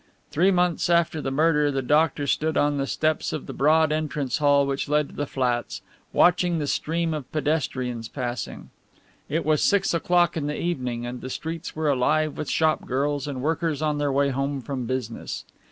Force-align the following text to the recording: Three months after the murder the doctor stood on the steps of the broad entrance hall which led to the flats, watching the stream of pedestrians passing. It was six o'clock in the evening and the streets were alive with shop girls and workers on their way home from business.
Three 0.31 0.49
months 0.49 0.89
after 0.89 1.21
the 1.21 1.29
murder 1.29 1.69
the 1.69 1.83
doctor 1.83 2.25
stood 2.25 2.57
on 2.57 2.77
the 2.77 2.87
steps 2.87 3.33
of 3.33 3.45
the 3.45 3.53
broad 3.53 3.91
entrance 3.91 4.39
hall 4.39 4.65
which 4.65 4.89
led 4.89 5.09
to 5.09 5.15
the 5.15 5.27
flats, 5.27 5.83
watching 6.11 6.57
the 6.57 6.65
stream 6.65 7.13
of 7.13 7.31
pedestrians 7.31 8.07
passing. 8.09 8.71
It 9.29 9.45
was 9.45 9.61
six 9.61 9.93
o'clock 9.93 10.35
in 10.35 10.47
the 10.47 10.59
evening 10.59 11.05
and 11.05 11.21
the 11.21 11.29
streets 11.29 11.75
were 11.75 11.87
alive 11.87 12.35
with 12.35 12.49
shop 12.49 12.87
girls 12.87 13.27
and 13.27 13.43
workers 13.43 13.83
on 13.83 13.99
their 13.99 14.11
way 14.11 14.29
home 14.31 14.59
from 14.63 14.87
business. 14.87 15.45